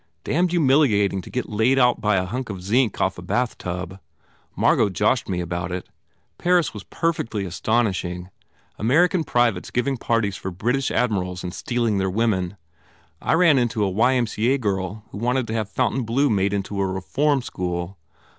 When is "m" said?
14.15-14.25